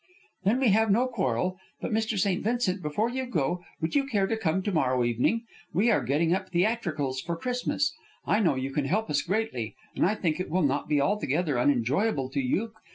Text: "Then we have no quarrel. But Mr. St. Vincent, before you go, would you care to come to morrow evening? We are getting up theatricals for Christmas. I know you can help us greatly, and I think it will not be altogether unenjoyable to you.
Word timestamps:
"Then 0.45 0.59
we 0.59 0.69
have 0.69 0.89
no 0.89 1.05
quarrel. 1.05 1.59
But 1.79 1.91
Mr. 1.91 2.17
St. 2.17 2.43
Vincent, 2.43 2.81
before 2.81 3.11
you 3.11 3.27
go, 3.27 3.63
would 3.79 3.93
you 3.93 4.03
care 4.05 4.25
to 4.25 4.35
come 4.35 4.63
to 4.63 4.71
morrow 4.71 5.03
evening? 5.03 5.45
We 5.75 5.91
are 5.91 6.01
getting 6.03 6.33
up 6.33 6.49
theatricals 6.49 7.21
for 7.21 7.35
Christmas. 7.37 7.93
I 8.25 8.39
know 8.39 8.55
you 8.55 8.71
can 8.71 8.85
help 8.85 9.11
us 9.11 9.21
greatly, 9.21 9.75
and 9.95 10.03
I 10.03 10.15
think 10.15 10.39
it 10.39 10.49
will 10.49 10.63
not 10.63 10.89
be 10.89 10.99
altogether 10.99 11.59
unenjoyable 11.59 12.31
to 12.31 12.39
you. 12.39 12.71